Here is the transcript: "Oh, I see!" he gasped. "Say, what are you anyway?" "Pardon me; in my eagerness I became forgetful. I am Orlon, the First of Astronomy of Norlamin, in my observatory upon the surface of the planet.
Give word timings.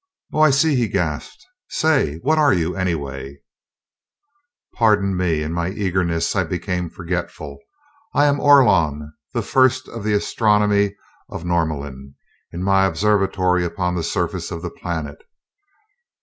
"Oh, 0.33 0.39
I 0.39 0.49
see!" 0.49 0.75
he 0.75 0.87
gasped. 0.87 1.45
"Say, 1.69 2.15
what 2.23 2.39
are 2.39 2.51
you 2.51 2.75
anyway?" 2.75 3.37
"Pardon 4.73 5.15
me; 5.15 5.43
in 5.43 5.53
my 5.53 5.69
eagerness 5.69 6.35
I 6.35 6.43
became 6.43 6.89
forgetful. 6.89 7.59
I 8.15 8.25
am 8.25 8.39
Orlon, 8.39 9.13
the 9.33 9.43
First 9.43 9.87
of 9.89 10.07
Astronomy 10.07 10.95
of 11.29 11.45
Norlamin, 11.45 12.15
in 12.51 12.63
my 12.63 12.87
observatory 12.87 13.63
upon 13.63 13.93
the 13.93 14.01
surface 14.01 14.49
of 14.49 14.63
the 14.63 14.71
planet. 14.71 15.19